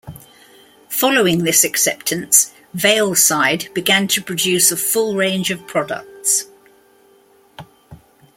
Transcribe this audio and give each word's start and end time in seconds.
Following 0.89 1.43
this 1.43 1.63
acceptance, 1.63 2.51
VeilSide 2.75 3.71
began 3.75 4.07
to 4.07 4.23
produce 4.23 4.71
a 4.71 4.75
full 4.75 5.15
range 5.15 5.51
of 5.51 5.67
products. 5.67 6.45